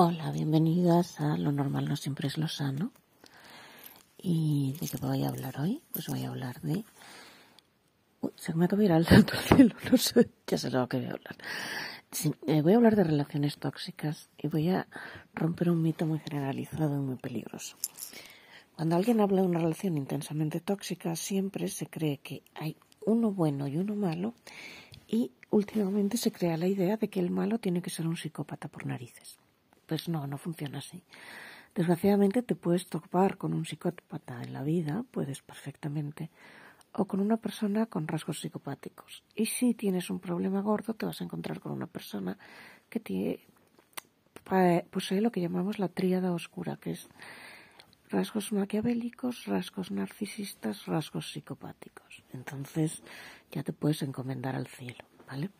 [0.00, 2.92] Hola, bienvenidas a Lo normal no siempre es lo sano.
[4.16, 5.82] ¿Y de qué voy a hablar hoy?
[5.92, 6.84] Pues voy a hablar de...
[8.20, 10.98] Uy, se me acaba de ir al santo cielo, no sé, ya sé lo que
[10.98, 11.36] voy a hablar.
[12.46, 14.86] Eh, voy a hablar de relaciones tóxicas y voy a
[15.34, 17.76] romper un mito muy generalizado y muy peligroso.
[18.76, 23.66] Cuando alguien habla de una relación intensamente tóxica, siempre se cree que hay uno bueno
[23.66, 24.32] y uno malo
[25.08, 28.68] y últimamente se crea la idea de que el malo tiene que ser un psicópata
[28.68, 29.40] por narices.
[29.88, 31.02] Pues no, no funciona así.
[31.74, 36.30] Desgraciadamente te puedes topar con un psicópata en la vida, puedes perfectamente,
[36.92, 39.24] o con una persona con rasgos psicopáticos.
[39.34, 42.36] Y si tienes un problema gordo, te vas a encontrar con una persona
[42.90, 43.40] que tiene,
[44.90, 47.08] posee lo que llamamos la tríada oscura, que es
[48.10, 52.24] rasgos maquiavélicos, rasgos narcisistas, rasgos psicopáticos.
[52.32, 53.02] Entonces
[53.52, 55.50] ya te puedes encomendar al cielo, ¿vale?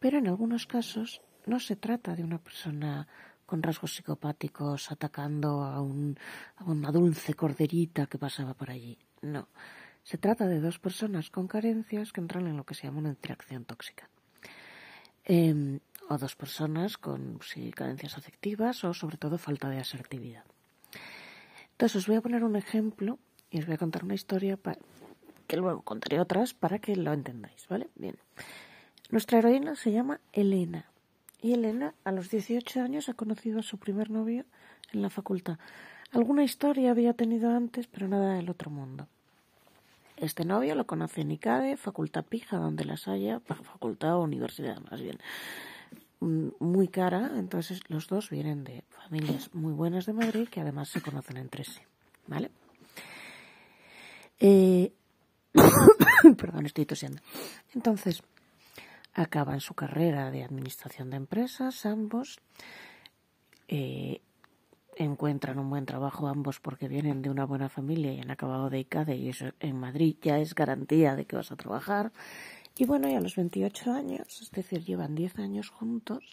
[0.00, 3.06] Pero en algunos casos no se trata de una persona
[3.54, 6.18] con rasgos psicopáticos atacando a, un,
[6.56, 8.98] a una dulce corderita que pasaba por allí.
[9.22, 9.46] No.
[10.02, 13.10] Se trata de dos personas con carencias que entran en lo que se llama una
[13.10, 14.10] interacción tóxica.
[15.24, 15.78] Eh,
[16.10, 17.38] o dos personas con
[17.76, 20.42] carencias afectivas o sobre todo falta de asertividad.
[21.70, 23.20] Entonces os voy a poner un ejemplo
[23.50, 24.58] y os voy a contar una historia
[25.46, 27.86] que luego contaré otras para que lo entendáis, ¿vale?
[27.94, 28.18] Bien.
[29.10, 30.90] Nuestra heroína se llama Elena
[31.44, 34.46] y Elena a los 18 años ha conocido a su primer novio
[34.94, 35.58] en la facultad.
[36.10, 39.06] Alguna historia había tenido antes, pero nada del otro mundo.
[40.16, 45.02] Este novio lo conoce en ICADE, facultad pija, donde las haya, facultad o universidad más
[45.02, 45.18] bien,
[46.20, 50.88] mm, muy cara, entonces los dos vienen de familias muy buenas de Madrid que además
[50.88, 51.80] se conocen entre sí,
[52.26, 52.50] ¿vale?
[54.40, 54.94] Eh...
[56.38, 57.20] Perdón, estoy tosiendo.
[57.74, 58.22] Entonces,
[59.14, 62.40] acaban su carrera de administración de empresas, ambos,
[63.68, 64.20] eh,
[64.96, 68.80] encuentran un buen trabajo ambos porque vienen de una buena familia y han acabado de
[68.80, 72.12] ICADE y eso en Madrid ya es garantía de que vas a trabajar.
[72.76, 76.24] Y bueno, y a los 28 años, es decir, llevan 10 años juntos,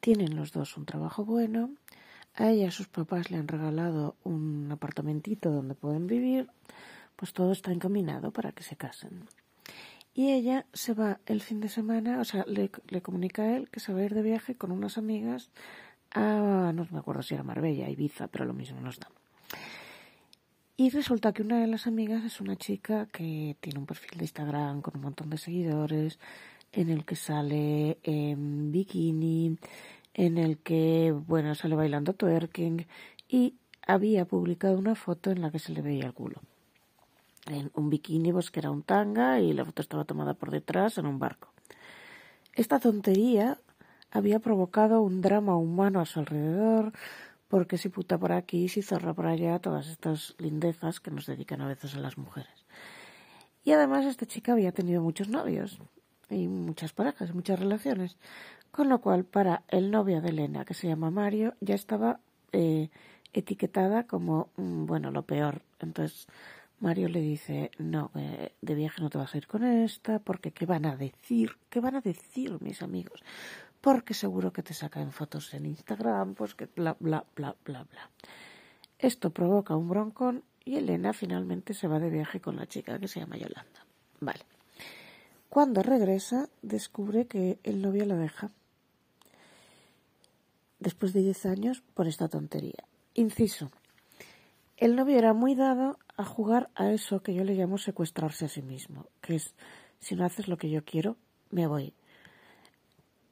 [0.00, 1.70] tienen los dos un trabajo bueno,
[2.34, 6.48] a ella sus papás le han regalado un apartamentito donde pueden vivir,
[7.16, 9.24] pues todo está encaminado para que se casen.
[10.14, 13.70] Y ella se va el fin de semana, o sea, le, le comunica a él
[13.70, 15.50] que se va a ir de viaje con unas amigas
[16.10, 19.08] a, no me acuerdo si era Marbella, Ibiza, pero lo mismo no está.
[20.76, 24.24] Y resulta que una de las amigas es una chica que tiene un perfil de
[24.24, 26.18] Instagram con un montón de seguidores,
[26.72, 29.58] en el que sale en bikini,
[30.14, 32.86] en el que, bueno, sale bailando twerking
[33.28, 33.54] y
[33.86, 36.40] había publicado una foto en la que se le veía el culo.
[37.48, 40.98] En un bikini, pues que era un tanga y la foto estaba tomada por detrás
[40.98, 41.52] en un barco.
[42.54, 43.58] Esta tontería
[44.10, 46.92] había provocado un drama humano a su alrededor,
[47.48, 51.60] porque si puta por aquí, si zorra por allá, todas estas lindezas que nos dedican
[51.60, 52.66] a veces a las mujeres.
[53.64, 55.78] Y además esta chica había tenido muchos novios
[56.30, 58.16] y muchas parejas, muchas relaciones,
[58.70, 62.20] con lo cual para el novio de Elena, que se llama Mario, ya estaba
[62.52, 62.90] eh,
[63.32, 65.62] etiquetada como, mm, bueno, lo peor.
[65.80, 66.28] Entonces
[66.80, 70.52] Mario le dice, no, eh, de viaje no te vas a ir con esta, porque
[70.52, 71.56] ¿qué van a decir?
[71.68, 73.22] ¿Qué van a decir mis amigos?
[73.80, 78.10] porque seguro que te sacan fotos en Instagram, pues que bla, bla, bla, bla, bla.
[78.98, 83.08] Esto provoca un broncón y Elena finalmente se va de viaje con la chica que
[83.08, 83.86] se llama Yolanda.
[84.20, 84.40] Vale.
[85.48, 88.50] Cuando regresa, descubre que el novio la deja.
[90.80, 92.84] Después de 10 años por esta tontería.
[93.14, 93.70] Inciso.
[94.76, 98.48] El novio era muy dado a jugar a eso que yo le llamo secuestrarse a
[98.48, 99.54] sí mismo, que es,
[99.98, 101.16] si no haces lo que yo quiero,
[101.50, 101.94] me voy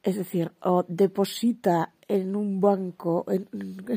[0.07, 3.49] es decir, o deposita en un banco, en,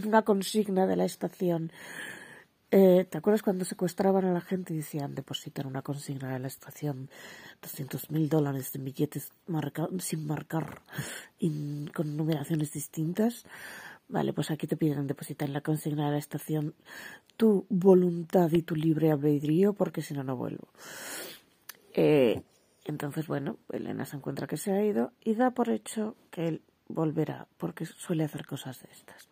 [0.05, 1.71] una consigna de la estación.
[2.73, 6.41] Eh, ¿Te acuerdas cuando secuestraban a la gente y decían deposita en una consigna de
[6.41, 7.11] la estación
[7.63, 9.31] 200 mil dólares en billetes
[10.01, 10.83] sin marcar
[11.39, 13.45] y con numeraciones distintas?
[14.11, 16.75] Vale, pues aquí te piden depositar en la consigna de la estación
[17.37, 20.69] tu voluntad y tu libre albedrío porque si no, no vuelvo.
[21.95, 22.43] Eh,
[22.85, 26.63] entonces, bueno, Elena se encuentra que se ha ido y da por hecho que él
[26.89, 29.29] volverá, porque suele hacer cosas de estas.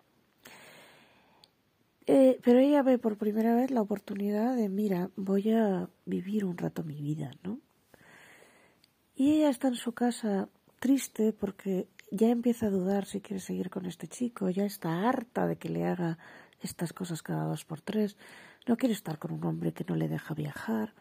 [2.06, 6.56] Eh, pero ella ve por primera vez la oportunidad de, mira, voy a vivir un
[6.56, 7.58] rato mi vida, ¿no?
[9.16, 10.48] Y ella está en su casa
[10.78, 15.46] triste porque ya empieza a dudar si quiere seguir con este chico, ya está harta
[15.46, 16.19] de que le haga
[16.60, 18.16] estas cosas cada dos por tres,
[18.66, 20.94] no quiere estar con un hombre que no le deja viajar,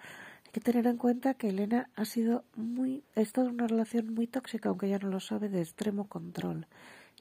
[0.45, 4.13] hay que tener en cuenta que Elena ha sido muy, ha estado en una relación
[4.13, 6.67] muy tóxica, aunque ella no lo sabe, de extremo control.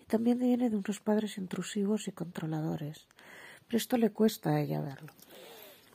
[0.06, 3.08] también viene de unos padres intrusivos y controladores.
[3.66, 5.12] Pero esto le cuesta a ella verlo.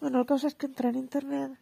[0.02, 1.54] Bueno, la cosa es que entra en Internet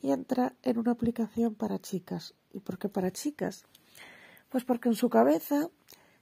[0.00, 2.34] y entra en una aplicación para chicas.
[2.54, 3.66] ¿Y por qué para chicas?
[4.48, 5.68] Pues porque en su cabeza,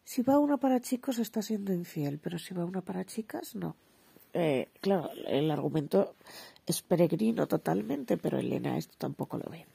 [0.04, 3.76] si va una para chicos está siendo infiel, pero si va una para chicas, no.
[4.32, 6.16] Eh, claro, el argumento
[6.66, 9.66] es peregrino totalmente, pero Elena esto tampoco lo ve.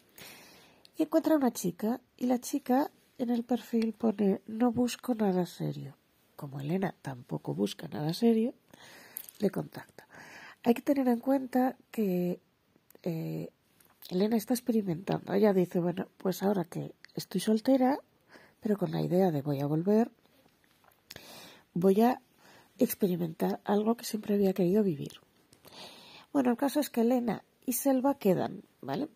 [0.97, 5.95] Y encuentra una chica y la chica en el perfil pone no busco nada serio.
[6.35, 8.53] Como Elena tampoco busca nada serio,
[9.39, 10.07] le contacta.
[10.63, 12.41] Hay que tener en cuenta que
[13.03, 13.49] eh,
[14.09, 15.33] Elena está experimentando.
[15.33, 17.99] Ella dice, bueno, pues ahora que estoy soltera,
[18.59, 20.11] pero con la idea de voy a volver,
[21.73, 22.21] voy a
[22.77, 25.13] experimentar algo que siempre había querido vivir.
[26.31, 29.09] Bueno, el caso es que Elena y Selva quedan, ¿vale?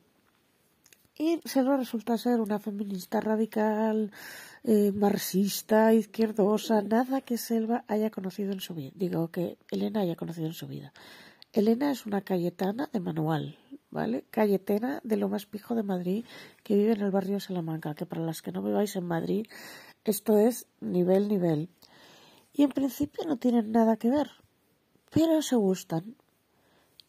[1.18, 4.12] Y Selva resulta ser una feminista radical,
[4.63, 8.92] eh, marxista, izquierdosa, nada que Selva haya conocido en su vida.
[8.96, 10.92] Digo que Elena haya conocido en su vida.
[11.51, 13.60] Elena es una cayetana de manual,
[13.94, 14.25] ¿vale?
[14.31, 16.25] Cayetana de lo más pijo de Madrid,
[16.63, 19.45] que vive en el barrio Salamanca, que para las que no viváis en Madrid,
[20.04, 21.69] esto es nivel, nivel.
[22.54, 24.31] Y en principio no tienen nada que ver,
[25.12, 26.16] pero se gustan.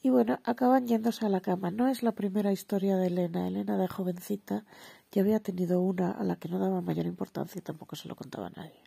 [0.02, 1.70] Y bueno, acaban yéndose a la cama.
[1.70, 3.48] No es la primera historia de Elena.
[3.48, 4.66] Elena de jovencita
[5.10, 8.14] ya había tenido una a la que no daba mayor importancia y tampoco se lo
[8.14, 8.82] contaba a nadie.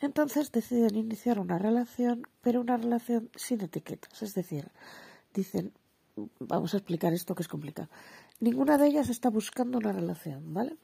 [0.00, 4.22] Entonces deciden iniciar una relación, pero una relación sin etiquetas.
[4.22, 4.70] Es decir,
[5.34, 5.74] dicen,
[6.40, 7.88] vamos a explicar esto que es complicado.
[8.40, 10.76] Ninguna de ellas está buscando una relación, ¿vale?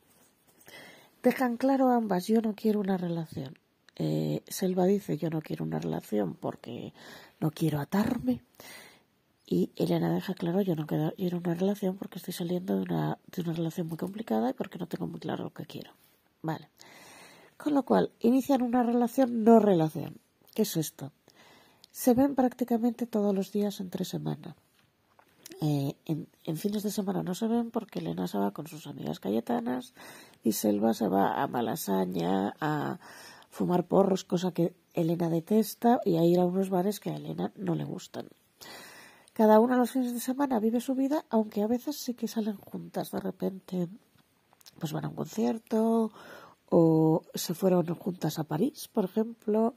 [1.23, 3.59] Dejan claro ambas, yo no quiero una relación.
[3.97, 6.93] Eh, Selva dice, yo no quiero una relación porque
[7.41, 8.43] no quiero atarme.
[9.47, 13.43] Y Elena deja claro, yo no quiero una relación porque estoy saliendo de una, de
[13.43, 15.93] una relación muy complicada y porque no tengo muy claro lo que quiero.
[16.43, 16.69] Vale.
[17.57, 20.19] Con lo cual, inician una relación no relación.
[20.55, 21.13] ¿Qué es esto?
[21.91, 24.57] Se ven prácticamente todos los días entre semana.
[25.61, 28.87] Eh, en, en, fines de semana no se ven porque Elena se va con sus
[28.87, 29.95] amigas cayetanas
[30.43, 32.99] y Selva se va a Malasaña a
[33.51, 37.53] fumar porros, cosa que Elena detesta, y a ir a unos bares que a Elena
[37.57, 38.29] no le gustan.
[39.33, 42.57] Cada una los fines de semana vive su vida, aunque a veces sí que salen
[42.57, 43.11] juntas.
[43.11, 43.89] De repente,
[44.79, 46.13] pues van a un concierto,
[46.71, 49.75] o se fueron juntas a París, por ejemplo,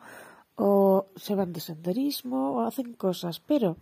[0.55, 3.77] o se van de senderismo, o hacen cosas, pero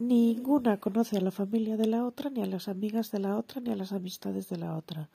[0.00, 3.60] ninguna conoce a la familia de la otra, ni a las amigas de la otra,
[3.60, 5.08] ni a las amistades de la otra.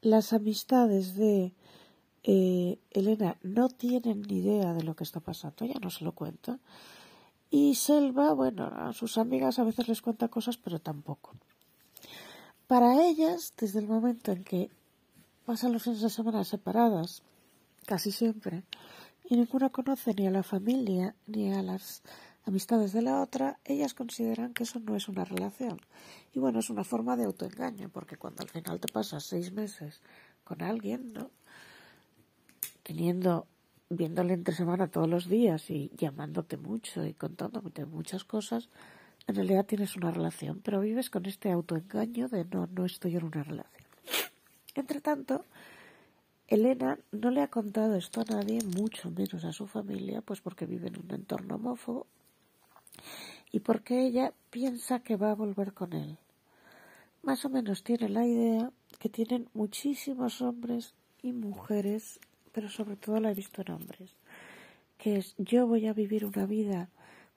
[0.00, 1.52] Las amistades de
[2.24, 6.12] eh, Elena no tienen ni idea de lo que está pasando, ella no se lo
[6.12, 6.58] cuenta.
[7.50, 11.34] Y Selva, bueno, a sus amigas a veces les cuenta cosas, pero tampoco.
[12.66, 14.70] Para ellas, desde el momento en que
[15.44, 17.22] pasan los fines de semana separadas,
[17.84, 18.64] casi siempre,
[19.28, 22.02] y ninguna conoce ni a la familia ni a las
[22.46, 25.80] amistades de la otra, ellas consideran que eso no es una relación.
[26.32, 30.00] Y bueno, es una forma de autoengaño, porque cuando al final te pasas seis meses
[30.44, 31.30] con alguien, ¿no?
[32.82, 33.46] Teniendo
[33.88, 38.68] viéndole entre semana todos los días y llamándote mucho y contándote muchas cosas,
[39.26, 43.24] en realidad tienes una relación, pero vives con este autoengaño de no, no estoy en
[43.24, 43.90] una relación.
[44.74, 45.44] Entre tanto,
[46.48, 50.66] Elena no le ha contado esto a nadie, mucho menos a su familia, pues porque
[50.66, 52.06] vive en un entorno homófobo
[53.52, 56.18] y porque ella piensa que va a volver con él.
[57.22, 62.20] Más o menos tiene la idea que tienen muchísimos hombres y mujeres
[62.56, 64.16] pero sobre todo la he visto en hombres,
[64.96, 66.88] que es yo voy a vivir una vida,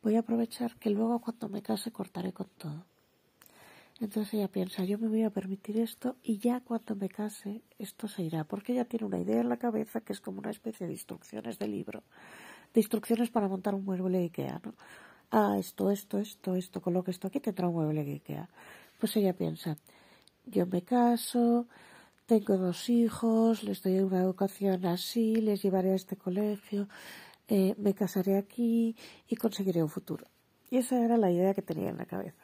[0.02, 2.86] voy a aprovechar que luego cuando me case cortaré con todo.
[4.00, 8.08] Entonces ella piensa, yo me voy a permitir esto y ya cuando me case esto
[8.08, 10.88] se irá, porque ella tiene una idea en la cabeza que es como una especie
[10.88, 12.02] de instrucciones de libro,
[12.74, 14.74] de instrucciones para montar un mueble de Ikea, ¿no?
[15.32, 18.50] Ah, esto, esto, esto, esto, coloque esto aquí, tendrá un mueble de Ikea.
[19.00, 19.78] Pues ella piensa,
[20.46, 21.68] yo me caso,
[22.26, 26.88] tengo dos hijos, les doy una educación así, les llevaré a este colegio,
[27.48, 28.96] eh, me casaré aquí
[29.28, 30.26] y conseguiré un futuro.
[30.72, 32.44] Y esa era la idea que tenía en la cabeza.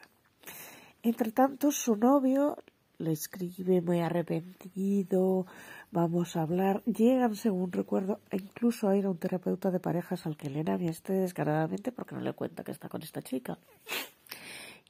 [1.02, 2.56] Entre tanto, su novio
[2.98, 5.46] le escribe muy arrepentido,
[5.90, 10.36] vamos a hablar, llegan, según recuerdo, incluso a ir a un terapeuta de parejas al
[10.36, 13.58] que Elena vieste descaradamente porque no le cuenta que está con esta chica.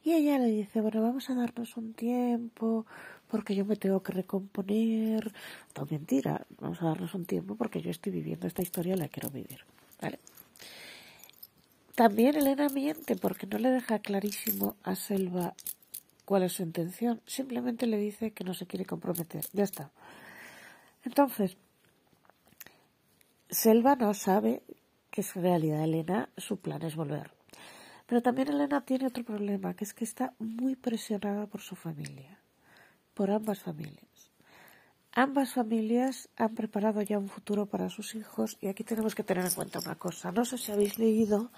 [0.05, 2.87] Y ella le dice, bueno, vamos a darnos un tiempo,
[3.27, 5.33] porque yo me tengo que recomponer.
[5.77, 9.09] No, mentira, vamos a darnos un tiempo porque yo estoy viviendo esta historia y la
[9.09, 9.65] quiero vivir.
[10.01, 10.21] ¿Vale?
[11.97, 15.55] También Elena miente porque no le deja clarísimo a Selva
[16.27, 17.23] cuál es su intención.
[17.25, 19.47] Simplemente le dice que no se quiere comprometer.
[19.55, 19.91] Ya está.
[21.05, 21.57] Entonces,
[23.49, 24.63] Selva no sabe
[25.11, 27.31] que en realidad Elena su plan es volver.
[28.07, 32.39] Pero también Elena tiene otro problema, que es que está muy presionada por su familia,
[33.15, 34.05] por ambas familias.
[35.13, 39.47] Ambas familias han preparado ya un futuro para sus hijos y aquí tenemos que tener
[39.47, 40.31] en cuenta una cosa.
[40.31, 41.51] No sé si habéis leído,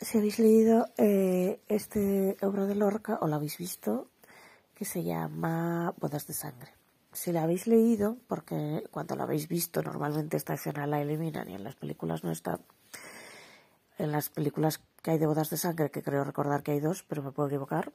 [0.00, 4.08] si habéis leído eh, este obra de Lorca o la habéis visto,
[4.74, 6.72] que se llama Bodas de Sangre.
[7.12, 11.54] Si la habéis leído, porque cuando la habéis visto normalmente esta escena la eliminan y
[11.54, 12.60] en las películas no está.
[13.98, 17.02] En las películas que hay de bodas de sangre, que creo recordar que hay dos,
[17.02, 17.92] pero me puedo equivocar,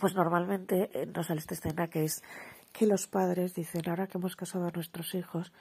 [0.00, 2.22] pues normalmente eh, no sale esta escena que es
[2.72, 5.52] que los padres dicen, ahora que hemos casado a nuestros hijos,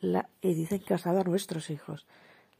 [0.00, 2.06] la, y dicen casado a nuestros hijos,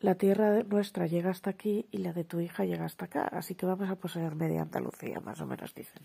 [0.01, 3.55] la tierra nuestra llega hasta aquí y la de tu hija llega hasta acá, así
[3.55, 6.03] que vamos a poseer media Andalucía, más o menos dicen.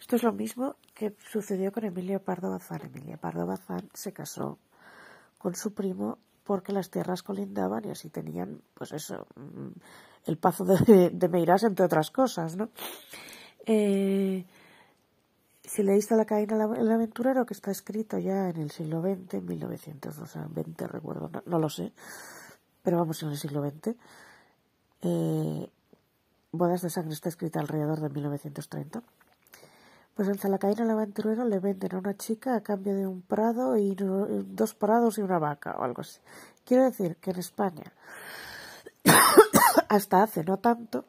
[0.00, 2.82] Esto es lo mismo que sucedió con Emilio Pardo Bazán.
[2.84, 4.58] Emilio Pardo Bazán se casó
[5.38, 9.78] con su primo porque las tierras colindaban y así tenían, pues eso, mm,
[10.26, 12.70] el pazo de, de Meirás, entre otras cosas, ¿no?
[13.66, 14.46] Eh,
[15.62, 19.44] si leíste La cadena el aventurero, que está escrito ya en el siglo XX, en
[19.44, 21.92] 1920, recuerdo, no, lo sé,
[22.88, 23.94] pero vamos en el siglo XX,
[25.02, 25.70] eh,
[26.52, 29.02] Bodas de Sangre está escrita alrededor de 1930.
[30.14, 33.76] Pues en Zalacaína el aventurero le venden a una chica a cambio de un prado
[33.76, 36.18] y dos prados y una vaca o algo así.
[36.64, 37.92] Quiero decir que en España,
[39.90, 41.04] hasta hace no tanto,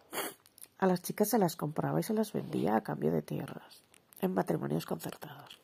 [0.79, 3.85] a las chicas se las compraba y se las vendía a cambio de tierras,
[4.19, 5.58] en matrimonios concertados.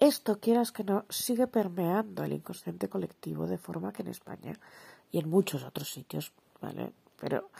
[0.00, 4.58] Esto, quieras que no, sigue permeando el inconsciente colectivo de forma que en España
[5.12, 6.94] y en muchos otros sitios, ¿vale?
[7.20, 7.50] Pero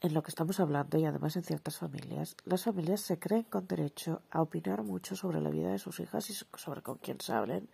[0.00, 3.66] en lo que estamos hablando y además en ciertas familias, las familias se creen con
[3.66, 7.32] derecho a opinar mucho sobre la vida de sus hijas y sobre con quién se
[7.32, 7.68] hablen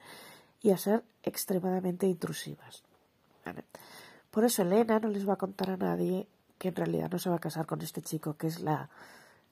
[0.63, 2.83] y a ser extremadamente intrusivas.
[4.31, 7.29] Por eso Elena no les va a contar a nadie que en realidad no se
[7.29, 8.89] va a casar con este chico que es la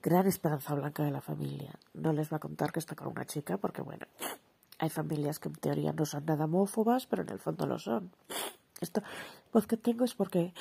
[0.02, 1.73] gran esperanza blanca de la familia.
[1.95, 4.07] No les va a contar que está con una chica porque, bueno,
[4.78, 8.11] hay familias que en teoría no son nada homófobas, pero en el fondo lo son.
[8.80, 9.02] Esto,
[9.52, 10.54] voz que tengo es porque...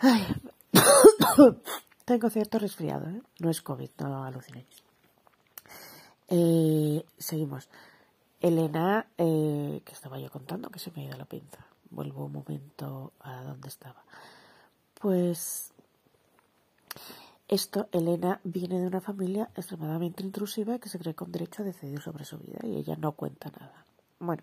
[2.04, 3.22] Tengo cierto resfriado, ¿eh?
[3.38, 4.66] No es COVID, no alucinéis.
[6.28, 7.68] Eh, seguimos.
[8.40, 11.64] Elena, eh, que estaba yo contando, que se me ha ido la pinza.
[11.90, 14.02] Vuelvo un momento a donde estaba.
[15.00, 15.72] Pues
[17.52, 22.00] esto, Elena viene de una familia extremadamente intrusiva que se cree con derecho a decidir
[22.00, 23.84] sobre su vida y ella no cuenta nada.
[24.18, 24.42] Bueno,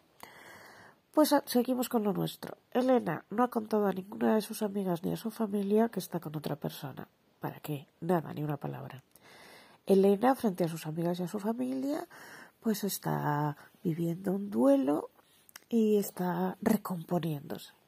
[1.12, 2.60] pues ah, seguimos con lo nuestro.
[2.72, 6.20] Elena no ha contado a ninguna de sus amigas ni a su familia que está
[6.20, 7.08] con otra persona.
[7.40, 7.88] ¿Para qué?
[8.00, 9.04] Nada, ni una palabra.
[9.88, 12.08] Elena, frente a sus amigas y a su familia,
[12.60, 15.10] pues está viviendo un duelo
[15.68, 17.79] y está recomponiéndose.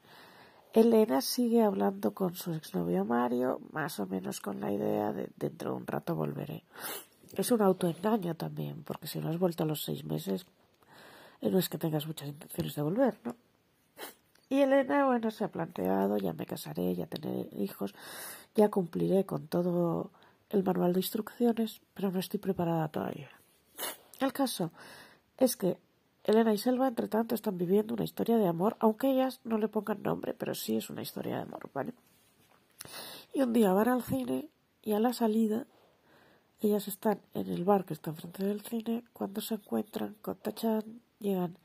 [0.74, 5.72] Elena sigue hablando con su exnovio Mario, más o menos con la idea de dentro
[5.72, 6.64] de un rato volveré.
[7.34, 10.46] Es un autoengaño también, porque si no has vuelto a los seis meses,
[11.42, 13.36] no es que tengas muchas intenciones de volver, ¿no?
[14.48, 17.94] Y Elena, bueno, se ha planteado, ya me casaré, ya tener hijos,
[18.54, 20.10] ya cumpliré con todo
[20.50, 23.30] el manual de instrucciones, pero no estoy preparada todavía.
[24.20, 24.70] El caso
[25.38, 25.78] es que
[26.24, 29.68] Elena y Selva, entre tanto, están viviendo una historia de amor, aunque ellas no le
[29.68, 31.94] pongan nombre, pero sí es una historia de amor, ¿vale?
[33.34, 34.48] Y un día van al cine
[34.82, 35.66] y a la salida
[36.60, 41.00] ellas están en el bar que está enfrente del cine cuando se encuentran con Tachan
[41.18, 41.58] llegan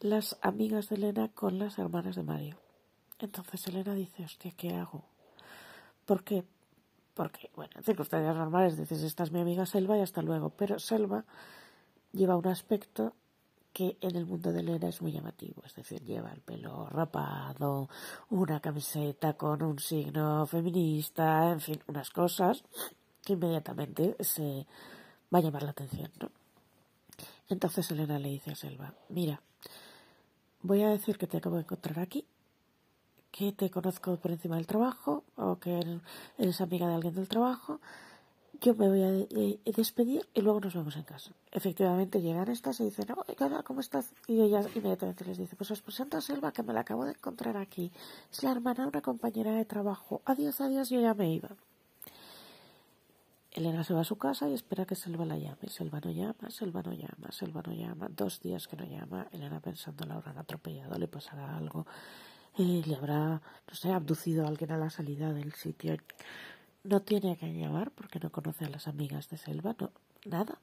[0.00, 2.56] las amigas de Elena con las hermanas de Mario.
[3.18, 5.04] Entonces Elena dice, hostia, ¿qué hago?
[6.06, 6.44] ¿Por qué?
[7.14, 10.50] Porque, bueno, en circunstancias normales dices, esta es mi amiga Selva y hasta luego.
[10.50, 11.24] Pero Selva
[12.12, 13.14] lleva un aspecto
[13.72, 15.62] que en el mundo de Elena es muy llamativo.
[15.64, 17.88] Es decir, lleva el pelo rapado,
[18.30, 22.64] una camiseta con un signo feminista, en fin, unas cosas
[23.22, 24.66] que inmediatamente se
[25.32, 26.30] va a llamar la atención, ¿no?
[27.48, 29.40] Entonces Elena le dice a Selva, mira,
[30.62, 32.26] voy a decir que te acabo de encontrar aquí,
[33.30, 35.80] que te conozco por encima del trabajo o que
[36.38, 37.80] eres amiga de alguien del trabajo.
[38.60, 41.30] Yo me voy a despedir y luego nos vemos en casa.
[41.52, 44.12] Efectivamente llegan estas y dicen, oiga, ¿cómo estás?
[44.26, 47.12] Y ella inmediatamente les dice, pues os presento a Selva que me la acabo de
[47.12, 47.92] encontrar aquí.
[48.32, 50.22] Es la hermana de una compañera de trabajo.
[50.24, 51.50] Adiós, adiós, yo ya me iba.
[53.52, 55.68] Elena se va a su casa y espera que Selva la llame.
[55.68, 58.08] Selva no llama, Selva no llama, Selva no llama.
[58.08, 59.28] Dos días que no llama.
[59.30, 61.86] Elena pensando la habrán atropellado, le pasará algo.
[62.56, 65.96] Eh, le habrá, no sé, abducido a alguien a la salida del sitio.
[66.88, 69.90] No tiene que llamar porque no conoce a las amigas de Selva, no,
[70.24, 70.58] nada.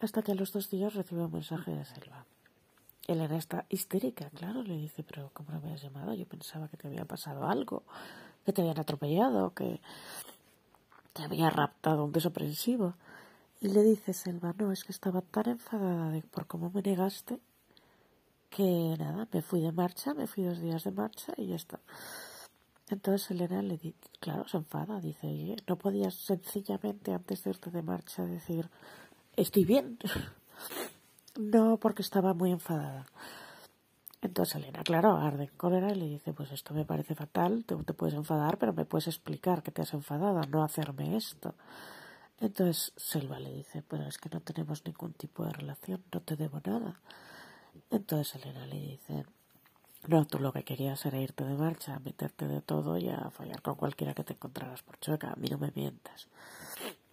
[0.00, 2.24] Hasta que a los dos días recibe un mensaje de Selva.
[3.08, 6.14] Elena está histérica, claro, le dice, pero ¿cómo no me has llamado?
[6.14, 7.82] Yo pensaba que te había pasado algo,
[8.46, 9.80] que te habían atropellado, que
[11.12, 12.94] te había raptado un desaprensivo.
[13.60, 17.40] Y le dice Selva, no, es que estaba tan enfadada de, por cómo me negaste
[18.50, 21.80] que nada, me fui de marcha, me fui dos días de marcha y ya está.
[22.88, 27.82] Entonces Elena le dice, claro, se enfada, dice, no podías sencillamente antes de irte de
[27.82, 28.68] marcha decir,
[29.36, 29.98] estoy bien.
[31.38, 33.06] no, porque estaba muy enfadada.
[34.20, 37.76] Entonces Elena, claro, arde en cólera y le dice, pues esto me parece fatal, te,
[37.76, 41.54] te puedes enfadar, pero me puedes explicar que te has enfadado, no hacerme esto.
[42.40, 46.36] Entonces Selva le dice, pero es que no tenemos ningún tipo de relación, no te
[46.36, 47.00] debo nada.
[47.90, 49.24] Entonces Elena le dice,
[50.06, 53.62] no, tú lo que querías era irte de marcha, meterte de todo y a fallar
[53.62, 55.32] con cualquiera que te encontraras por chueca.
[55.32, 56.28] A mí no me mientas.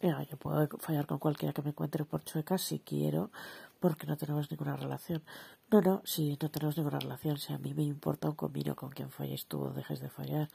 [0.02, 3.32] yo puedo fallar con cualquiera que me encuentre por chueca si quiero,
[3.80, 5.24] porque no tenemos ninguna relación.
[5.72, 8.90] No, no, si no tenemos ninguna relación, si a mí me importa un comino con
[8.90, 10.50] quien falles tú o dejes de fallar.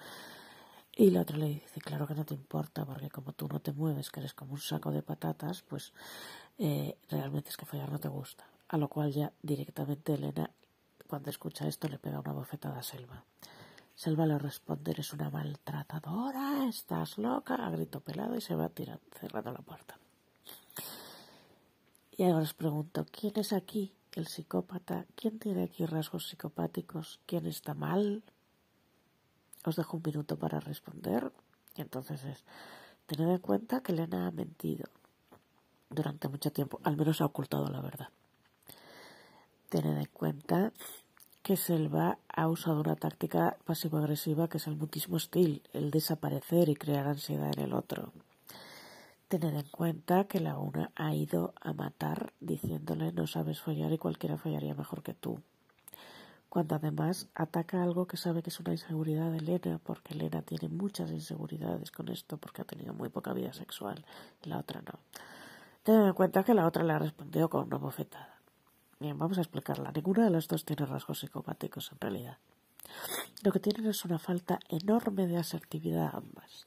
[0.95, 3.73] Y la otra le dice, claro que no te importa, porque como tú no te
[3.73, 5.93] mueves, que eres como un saco de patatas, pues
[6.59, 8.47] eh, realmente es que fallar no te gusta.
[8.69, 10.50] A lo cual ya directamente Elena,
[11.06, 13.25] cuando escucha esto, le pega una bofetada a Selva.
[13.94, 19.02] Selva le responde, eres una maltratadora, estás loca, a grito pelado y se va tirando,
[19.18, 19.98] cerrando la puerta.
[22.16, 25.06] Y ahora os pregunto, ¿quién es aquí el psicópata?
[25.14, 27.20] ¿Quién tiene aquí rasgos psicopáticos?
[27.26, 28.22] ¿Quién está mal?
[29.64, 31.32] Os dejo un minuto para responder.
[31.75, 32.44] Y entonces es,
[33.06, 34.88] tened en cuenta que Elena ha mentido
[35.90, 38.08] durante mucho tiempo, al menos ha ocultado la verdad.
[39.76, 40.73] Tened en cuenta
[41.42, 46.76] que Selva ha usado una táctica pasivo-agresiva que es el mutismo hostil, el desaparecer y
[46.76, 48.11] crear ansiedad en el otro.
[49.28, 53.99] Tened en cuenta que la una ha ido a matar diciéndole no sabes follar y
[53.99, 55.42] cualquiera follaría mejor que tú.
[56.49, 60.70] Cuando además ataca algo que sabe que es una inseguridad de Elena, porque Elena tiene
[60.70, 64.07] muchas inseguridades con esto, porque ha tenido muy poca vida sexual
[64.42, 64.98] y la otra no.
[65.83, 68.36] Tened en cuenta que la otra le ha respondido con una bofetada.
[68.98, 69.92] Bien, vamos a explicarla.
[69.92, 72.38] Ninguna de las dos tiene rasgos psicopáticos en realidad.
[73.42, 76.66] Lo que tienen es una falta enorme de asertividad ambas.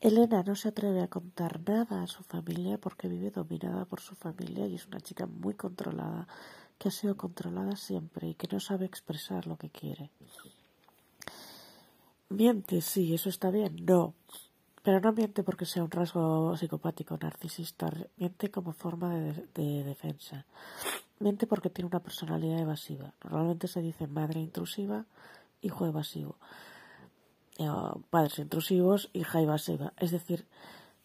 [0.00, 4.14] Elena no se atreve a contar nada a su familia porque vive dominada por su
[4.14, 6.28] familia y es una chica muy controlada,
[6.78, 10.10] que ha sido controlada siempre y que no sabe expresar lo que quiere.
[12.28, 13.84] Miente, sí, eso está bien.
[13.84, 14.14] No,
[14.88, 20.46] pero no miente porque sea un rasgo psicopático narcisista, miente como forma de defensa.
[21.18, 23.12] Miente porque tiene una personalidad evasiva.
[23.22, 25.04] Normalmente se dice madre intrusiva,
[25.60, 26.36] hijo evasivo.
[27.58, 27.68] Eh,
[28.08, 29.92] padres intrusivos, hija evasiva.
[29.98, 30.46] Es decir,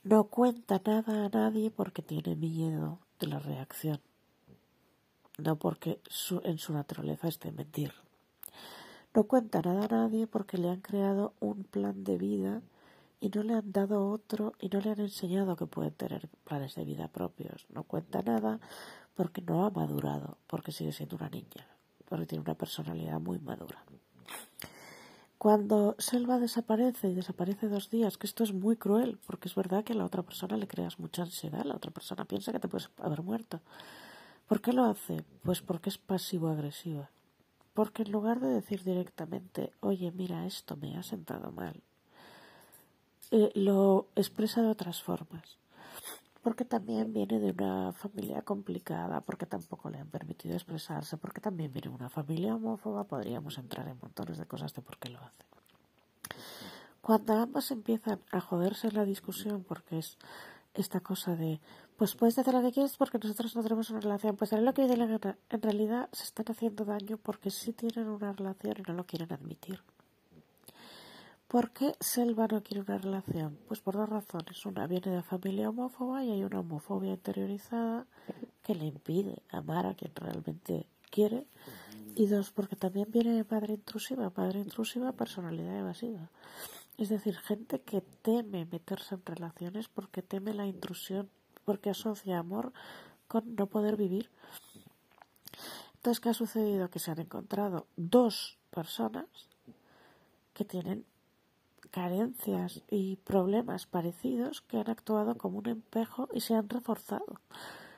[0.06, 4.00] no cuenta nada a nadie porque tiene miedo de la reacción.
[5.38, 6.00] No porque
[6.46, 7.92] en su naturaleza esté mentir.
[9.14, 12.62] No cuenta nada a nadie porque le han creado un plan de vida
[13.24, 16.76] y no le han dado otro y no le han enseñado que pueden tener planes
[16.76, 17.66] de vida propios.
[17.70, 18.60] No cuenta nada
[19.16, 21.66] porque no ha madurado, porque sigue siendo una niña,
[22.10, 23.82] porque tiene una personalidad muy madura.
[25.38, 29.86] Cuando Selva desaparece y desaparece dos días, que esto es muy cruel, porque es verdad
[29.86, 32.68] que a la otra persona le creas mucha ansiedad, la otra persona piensa que te
[32.68, 33.62] puedes haber muerto.
[34.50, 35.24] ¿Por qué lo hace?
[35.44, 37.10] Pues porque es pasivo-agresiva.
[37.74, 41.84] Porque en lugar de decir directamente, oye, mira, esto me ha sentado mal,
[43.32, 45.58] eh, lo expresa de otras formas
[46.44, 51.72] porque también viene de una familia complicada, porque tampoco le han permitido expresarse, porque también
[51.72, 55.20] viene de una familia homófoba, podríamos entrar en montones de cosas de por qué lo
[55.20, 55.46] hace.
[57.02, 60.18] Cuando ambas empiezan a joderse en la discusión, porque es
[60.74, 61.62] esta cosa de,
[61.98, 64.98] pues puedes hacer lo que quieres porque nosotros no tenemos una relación, pues lo que
[64.98, 65.38] la gana.
[65.50, 69.32] En realidad se están haciendo daño porque sí tienen una relación y no lo quieren
[69.32, 69.82] admitir.
[71.54, 73.60] ¿Por qué Selva no quiere una relación?
[73.68, 74.66] Pues por dos razones.
[74.66, 78.08] Una viene de familia homófoba y hay una homofobia interiorizada
[78.64, 81.46] que le impide amar a quien realmente quiere.
[82.16, 84.32] Y dos, porque también viene de padre intrusiva.
[84.32, 86.32] Padre intrusiva, personalidad evasiva.
[86.98, 91.30] Es decir, gente que teme meterse en relaciones porque teme la intrusión,
[91.66, 92.74] porque asocia amor
[93.28, 94.32] con no poder vivir.
[95.98, 96.90] Entonces, ¿qué ha sucedido?
[96.90, 99.28] Que se han encontrado dos personas
[100.56, 101.06] que tienen
[101.94, 107.40] carencias y problemas parecidos que han actuado como un espejo y se han reforzado.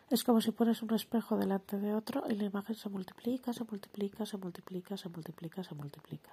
[0.09, 3.63] Es como si pones un espejo delante de otro y la imagen se multiplica, se
[3.63, 6.31] multiplica, se multiplica, se multiplica, se multiplica.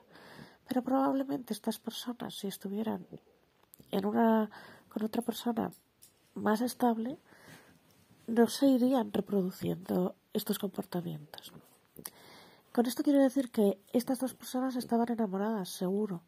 [0.67, 3.07] Pero probablemente estas personas, si estuvieran
[3.93, 4.51] en una
[4.89, 5.71] con otra persona
[6.35, 7.17] más estable,
[8.27, 11.53] no se irían reproduciendo estos comportamientos.
[12.73, 16.23] Con esto quiero decir que estas dos personas estaban enamoradas, seguro.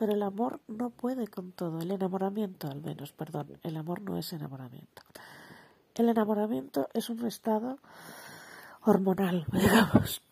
[0.00, 4.16] Pero el amor no puede con todo, el enamoramiento al menos, perdón, el amor no
[4.16, 5.02] es enamoramiento.
[5.94, 7.78] El enamoramiento es un estado
[8.80, 10.22] hormonal, digamos.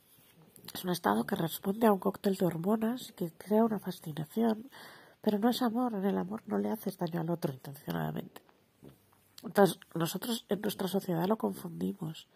[0.73, 4.71] Es un estado que responde a un cóctel de hormonas que crea una fascinación,
[5.21, 5.93] pero no es amor.
[5.93, 8.41] En el amor no le haces daño al otro intencionadamente.
[9.45, 12.27] Entonces, nosotros en nuestra sociedad lo confundimos,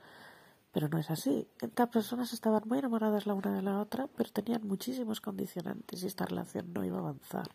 [0.73, 1.47] pero no es así.
[1.61, 6.07] Estas personas estaban muy enamoradas la una de la otra, pero tenían muchísimos condicionantes y
[6.07, 7.51] esta relación no iba a avanzar.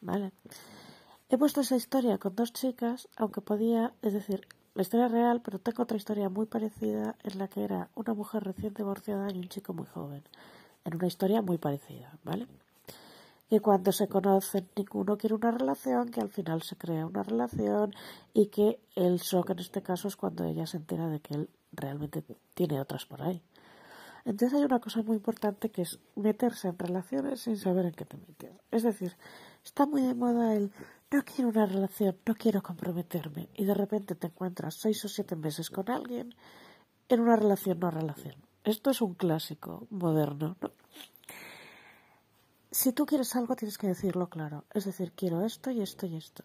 [0.00, 0.32] ¿Vale?
[1.28, 5.58] He puesto esa historia con dos chicas, aunque podía, es decir, la historia real, pero
[5.58, 9.48] tengo otra historia muy parecida en la que era una mujer recién divorciada y un
[9.48, 10.22] chico muy joven.
[10.84, 12.46] En una historia muy parecida, ¿vale?
[13.50, 17.94] Que cuando se conocen ninguno quiere una relación, que al final se crea una relación
[18.32, 21.50] y que el shock en este caso es cuando ella se entera de que él
[21.72, 23.42] realmente tiene otras por ahí.
[24.24, 28.04] Entonces hay una cosa muy importante que es meterse en relaciones sin saber en qué
[28.04, 28.52] te metes.
[28.70, 29.16] Es decir,
[29.64, 30.70] está muy de moda el
[31.10, 35.36] no quiero una relación, no quiero comprometerme y de repente te encuentras seis o siete
[35.36, 36.34] meses con alguien
[37.08, 38.34] en una relación no relación.
[38.64, 40.72] Esto es un clásico moderno, ¿no?
[42.70, 46.16] Si tú quieres algo tienes que decirlo claro, es decir, quiero esto y esto y
[46.16, 46.44] esto.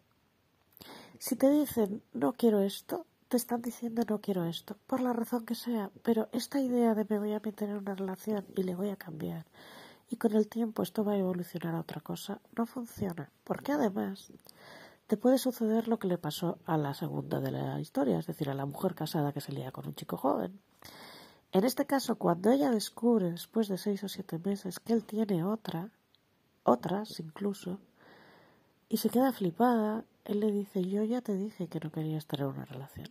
[1.20, 5.44] Si te dicen no quiero esto, te están diciendo no quiero esto, por la razón
[5.44, 8.76] que sea, pero esta idea de me voy a meter en una relación y le
[8.76, 9.48] voy a cambiar
[10.08, 14.32] y con el tiempo esto va a evolucionar a otra cosa, no funciona, porque además
[15.08, 18.52] te puede suceder lo que le pasó a la segunda de la historia, es decir,
[18.52, 20.60] a la mujer casada que se lía con un chico joven.
[21.54, 25.44] En este caso, cuando ella descubre después de seis o siete meses que él tiene
[25.44, 25.90] otra,
[26.62, 27.80] otras incluso,
[28.90, 32.40] y se queda flipada, él le dice, yo ya te dije que no quería estar
[32.40, 33.10] en una relación.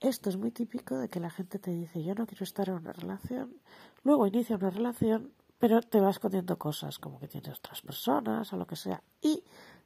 [0.00, 2.76] Esto es muy típico de que la gente te dice, yo no quiero estar en
[2.76, 3.56] una relación,
[4.04, 8.56] luego inicia una relación, pero te va escondiendo cosas como que tienes otras personas o
[8.56, 9.02] lo que sea.
[9.20, 9.42] Y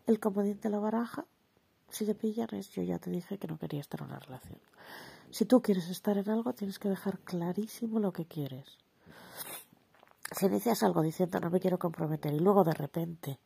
[0.07, 1.25] el comodín de la baraja,
[1.89, 4.61] si te pillan, es yo ya te dije que no quería estar en una relación.
[5.31, 8.77] Si tú quieres estar en algo, tienes que dejar clarísimo lo que quieres.
[10.37, 13.39] Si inicias algo diciendo no me quiero comprometer y luego de repente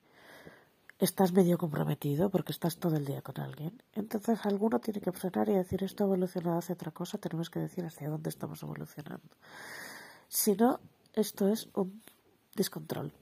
[0.98, 5.48] estás medio comprometido porque estás todo el día con alguien, entonces alguno tiene que frenar
[5.48, 9.36] y decir esto ha evolucionado hacia otra cosa, tenemos que decir hacia dónde estamos evolucionando.
[10.28, 10.80] Si no,
[11.12, 12.02] esto es un
[12.54, 13.12] descontrol.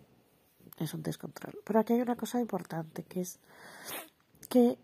[0.79, 1.55] Es un descontrol.
[1.65, 3.39] Pero aquí hay una cosa importante que es
[4.49, 4.79] que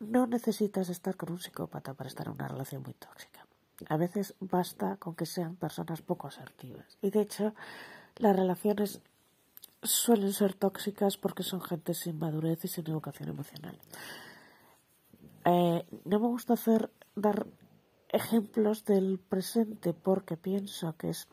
[0.00, 3.46] no necesitas estar con un psicópata para estar en una relación muy tóxica.
[3.88, 6.98] A veces basta con que sean personas poco asertivas.
[7.02, 7.54] Y de hecho,
[8.16, 9.00] las relaciones
[9.82, 13.78] suelen ser tóxicas porque son gente sin madurez y sin educación emocional.
[15.44, 17.46] Eh, no me gusta hacer dar
[18.10, 21.28] ejemplos del presente porque pienso que es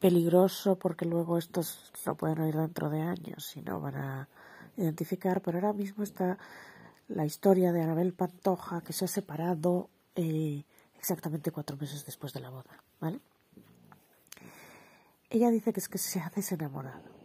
[0.00, 4.28] peligroso porque luego estos lo pueden oír dentro de años y no van a
[4.76, 6.38] identificar, pero ahora mismo está
[7.08, 10.64] la historia de Anabel Pantoja que se ha separado eh,
[10.98, 13.20] exactamente cuatro meses después de la boda, ¿vale?
[15.30, 17.16] Ella dice que es que se ha desenamorado.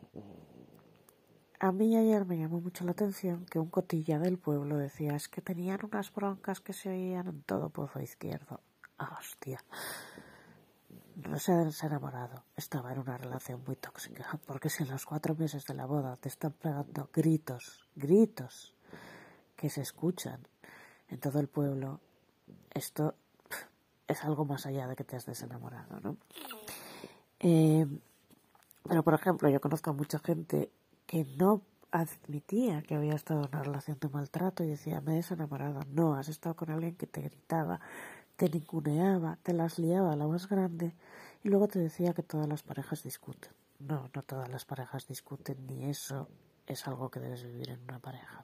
[1.60, 5.28] A mí ayer me llamó mucho la atención que un cotilla del pueblo decía es
[5.28, 8.62] que tenían unas broncas que se oían en todo pozo izquierdo.
[8.98, 9.64] Ah, hostia
[11.16, 15.36] no se ha enamorado, estaba en una relación muy tóxica, porque si en los cuatro
[15.36, 18.76] meses de la boda te están pegando gritos, gritos,
[19.56, 20.48] que se escuchan
[21.10, 22.00] en todo el pueblo,
[22.74, 23.16] esto
[24.08, 26.18] es algo más allá de que te has desenamorado, ¿no?
[27.42, 27.88] Eh,
[28.88, 30.72] pero, por ejemplo, yo conozco a mucha gente
[31.08, 35.16] que no admitía que había estado en una relación de maltrato y decía, me he
[35.16, 35.82] desenamorado.
[35.90, 37.82] No, has estado con alguien que te gritaba,
[38.38, 40.96] te ninguneaba, te las liaba a la más grande
[41.44, 43.52] y luego te decía que todas las parejas discuten.
[43.80, 46.28] No, no todas las parejas discuten, ni eso
[46.68, 48.44] es algo que debes vivir en una pareja.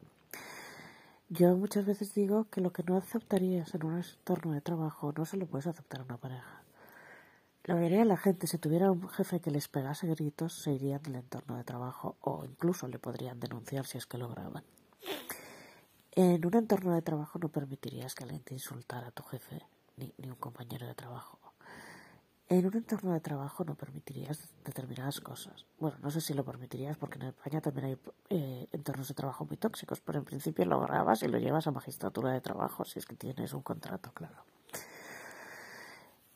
[1.30, 5.26] Yo muchas veces digo que lo que no aceptarías en un entorno de trabajo no
[5.26, 6.57] se lo puedes aceptar en una pareja.
[7.68, 11.04] La mayoría de la gente, si tuviera un jefe que les pegase gritos, se irían
[11.04, 14.64] del entorno de trabajo o incluso le podrían denunciar si es que lo graban.
[16.14, 19.64] En un entorno de trabajo no permitirías que alguien te insultara a tu jefe
[19.98, 21.40] ni, un compañero de trabajo.
[22.48, 25.66] En un entorno de trabajo no permitirías determinadas cosas.
[25.78, 27.98] Bueno, no sé si lo permitirías porque en España también hay
[28.30, 31.72] eh, entornos de trabajo muy tóxicos, pero en principio lo grabas y lo llevas a
[31.72, 34.46] magistratura de trabajo si es que tienes un contrato, claro.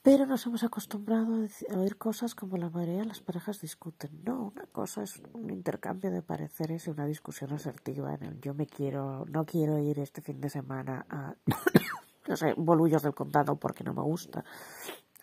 [0.03, 4.23] Pero nos hemos acostumbrado a oír cosas como la mayoría de las parejas discuten.
[4.23, 8.55] No, una cosa es un intercambio de pareceres y una discusión asertiva en el yo
[8.55, 11.35] me quiero, no quiero ir este fin de semana a
[12.27, 14.43] no sé, bolullos del condado porque no me gusta.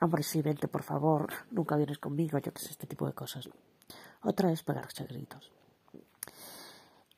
[0.01, 3.51] Hombre, sí, vente, por favor, nunca vienes conmigo, yo qué sé, este tipo de cosas.
[4.23, 5.51] Otra es pegarse gritos.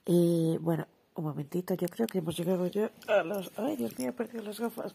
[0.06, 3.52] Y bueno, un momentito, yo creo que hemos llegado ya a los...
[3.58, 4.58] Ay, Dios mío, he perdido las.
[4.58, 4.94] Gafas.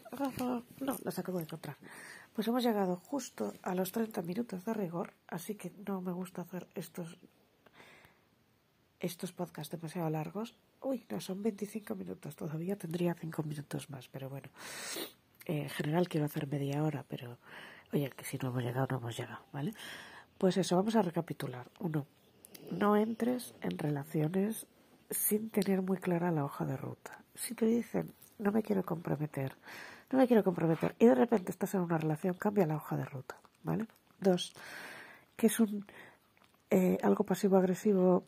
[0.80, 1.76] No, las acabo de encontrar.
[2.36, 6.42] Pues hemos llegado justo a los 30 minutos de rigor, así que no me gusta
[6.42, 7.16] hacer estos
[9.00, 10.54] estos podcasts demasiado largos.
[10.82, 14.50] Uy, no, son 25 minutos, todavía tendría 5 minutos más, pero bueno.
[15.46, 17.38] Eh, en general quiero hacer media hora, pero
[17.94, 19.72] oye, que si no hemos llegado, no hemos llegado, ¿vale?
[20.36, 21.70] Pues eso, vamos a recapitular.
[21.80, 22.06] Uno,
[22.70, 24.66] no entres en relaciones
[25.08, 27.24] sin tener muy clara la hoja de ruta.
[27.34, 29.56] Si te dicen, no me quiero comprometer,
[30.10, 33.04] no me quiero comprometer, y de repente estás en una relación, cambia la hoja de
[33.04, 33.86] ruta, ¿vale?
[34.20, 34.52] Dos,
[35.36, 35.84] que es un
[36.70, 38.24] eh, algo pasivo-agresivo,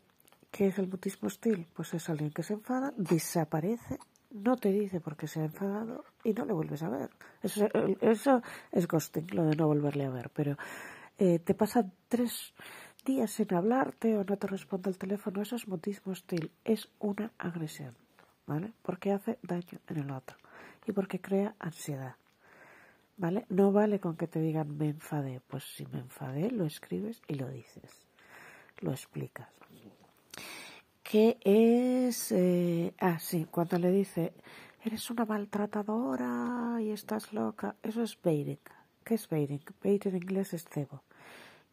[0.50, 3.98] que es el mutismo hostil, pues es alguien que se enfada, desaparece,
[4.30, 7.10] no te dice por qué se ha enfadado y no le vuelves a ver.
[7.42, 7.68] Eso,
[8.00, 10.56] eso es ghosting, lo de no volverle a ver, pero
[11.18, 12.54] eh, te pasa tres
[13.04, 17.32] días sin hablarte o no te responde el teléfono, eso es mutismo hostil, es una
[17.38, 17.94] agresión,
[18.46, 18.72] ¿vale?
[18.82, 20.36] Porque hace daño en el otro
[20.88, 22.16] y porque crea ansiedad,
[23.16, 23.44] ¿vale?
[23.50, 27.34] No vale con que te digan me enfadé, pues si me enfadé lo escribes y
[27.34, 28.06] lo dices,
[28.80, 29.48] lo explicas.
[31.02, 32.32] ¿Qué es?
[32.32, 34.32] Eh, ah, sí, cuando le dice
[34.84, 38.58] eres una maltratadora y estás loca, eso es baiting.
[39.04, 39.62] ¿Qué es baiting?
[39.82, 41.02] Baiting en inglés es cebo.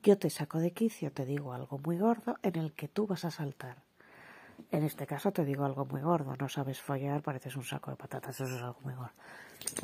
[0.04, 3.26] Yo te saco de quicio, te digo algo muy gordo en el que tú vas
[3.26, 3.78] a saltar.
[4.72, 7.98] En este caso te digo algo muy gordo, no sabes follar, pareces un saco de
[7.98, 9.14] patatas, eso es algo muy gordo.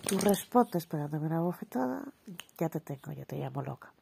[0.08, 2.04] Tú respondes pegándome una bofetada,
[2.58, 3.94] ya te tengo, ya te llamo loca.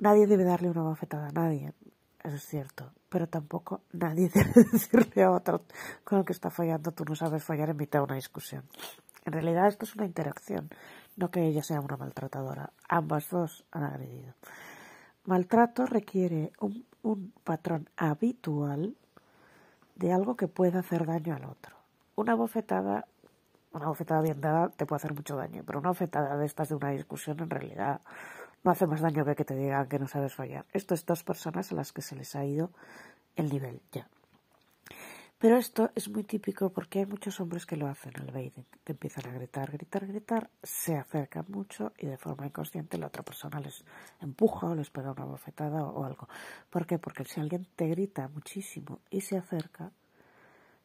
[0.00, 1.72] Nadie debe darle una bofetada a nadie,
[2.22, 5.62] eso es cierto, pero tampoco nadie debe decirle a otro
[6.04, 8.64] con el que está fallando, tú no sabes fallar en mitad de una discusión.
[9.24, 10.68] En realidad esto es una interacción,
[11.16, 12.72] no que ella sea una maltratadora.
[12.88, 14.34] Ambas dos han agredido.
[15.24, 18.96] Maltrato requiere un, un patrón habitual
[19.94, 21.76] de algo que pueda hacer daño al otro.
[22.16, 23.06] Una bofetada,
[23.72, 26.74] una bofetada bien dada te puede hacer mucho daño, pero una bofetada de estas de
[26.74, 28.00] una discusión en realidad
[28.62, 30.64] no hace más daño que que te digan que no sabes fallar.
[30.72, 32.70] Esto es dos personas a las que se les ha ido
[33.36, 34.08] el nivel ya.
[35.44, 38.64] Pero esto es muy típico porque hay muchos hombres que lo hacen al baiting.
[38.82, 43.22] Te empiezan a gritar, gritar, gritar, se acercan mucho y de forma inconsciente la otra
[43.22, 43.84] persona les
[44.22, 46.28] empuja o les pega una bofetada o, algo.
[46.70, 46.98] ¿Por qué?
[46.98, 49.92] Porque si alguien te grita muchísimo y se acerca,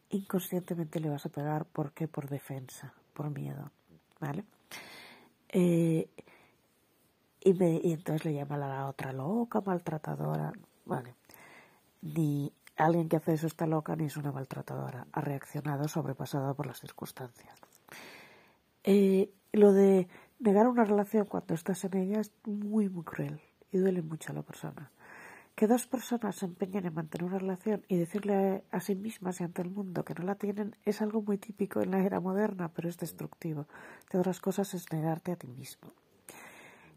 [0.10, 1.64] inconscientemente le vas a pegar.
[1.64, 2.10] ¿Por qué?
[2.10, 3.72] Por defensa, por miedo.
[4.20, 4.44] ¿Vale?
[5.48, 6.10] Eh,
[7.46, 10.52] y, me, y entonces le llama a la otra loca, maltratadora.
[10.84, 11.16] Vale.
[12.02, 15.06] Ni Alguien que hace eso está loca ni es una maltratadora.
[15.12, 17.60] Ha reaccionado sobrepasada por las circunstancias.
[18.86, 20.08] Eh, lo de
[20.40, 23.42] negar una relación cuando estás en ella es muy, muy cruel
[23.74, 24.92] y duele mucho a la persona.
[25.56, 29.44] Que dos personas se empeñen en mantener una relación y decirle a, sí mismas y
[29.44, 32.72] ante el mundo que no la tienen es algo muy típico en la era moderna,
[32.74, 33.68] pero es destructivo.
[34.10, 35.92] De otras cosas es negarte a ti mismo.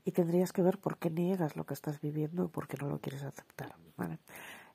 [0.04, 2.88] Y tendrías que ver por qué niegas lo que estás viviendo y por qué no
[2.88, 3.74] lo quieres aceptar.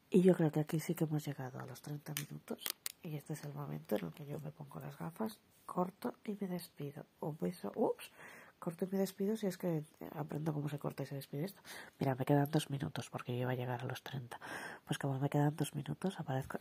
[0.09, 2.63] Y yo creo que aquí sí que hemos llegado a los 30 minutos
[3.03, 6.37] y este es el momento en el que yo me pongo las gafas, corto y
[6.39, 7.05] me despido.
[7.19, 8.11] Un beso, ups,
[8.57, 9.83] corto y me despido si es que
[10.15, 11.61] aprendo cómo se corta y se despide esto.
[11.99, 14.39] Mira, me quedan dos minutos porque yo iba a llegar a los 30.
[14.85, 16.59] Pues como me quedan dos minutos, aparezco,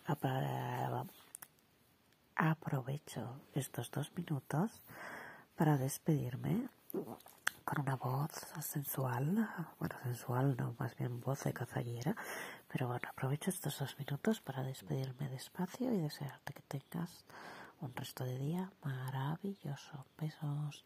[2.34, 4.82] aprovecho estos dos minutos
[5.56, 6.68] para despedirme
[7.64, 8.30] con una voz
[8.60, 9.48] sensual,
[9.80, 12.14] bueno, sensual no, más bien voz de cazallera,
[12.68, 17.24] pero bueno, aprovecho estos dos minutos para despedirme despacio y desearte que tengas
[17.80, 20.06] un resto de día maravilloso.
[20.18, 20.84] Besos.